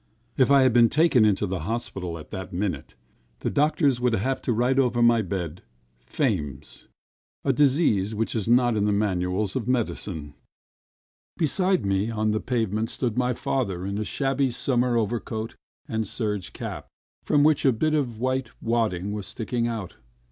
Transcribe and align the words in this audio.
If 0.35 0.49
I 0.49 0.63
had 0.63 0.73
been 0.73 0.89
taken 0.89 1.25
into 1.25 1.45
a 1.45 1.59
hospital 1.59 2.17
at 2.17 2.31
that 2.31 2.51
minute, 2.51 2.95
the 3.41 3.51
doctors 3.51 4.01
would 4.01 4.13
have 4.13 4.23
had 4.23 4.43
to 4.45 4.51
write 4.51 4.79
over 4.79 4.99
my 5.03 5.21
bed: 5.21 5.61
Fames, 6.07 6.87
a 7.45 7.53
disease 7.53 8.15
which 8.15 8.33
is 8.33 8.47
not 8.47 8.75
in 8.75 8.85
the 8.85 8.93
manuals 8.93 9.55
of 9.55 9.67
medicine. 9.67 10.33
Beside 11.37 11.85
me 11.85 12.09
on 12.09 12.31
the 12.31 12.39
pavement 12.39 12.89
stood 12.89 13.15
my 13.15 13.33
father 13.33 13.85
in 13.85 13.99
a 13.99 14.03
shabby 14.03 14.49
summer 14.49 14.97
overcoat 14.97 15.55
and 15.87 16.01
a 16.03 16.07
serge 16.07 16.51
cap, 16.51 16.87
from 17.23 17.43
which 17.43 17.63
a 17.63 17.71
bit 17.71 17.93
of 17.93 18.17
white 18.17 18.49
wadding 18.59 19.11
was 19.11 19.27
sticking 19.27 19.67
out. 19.67 19.97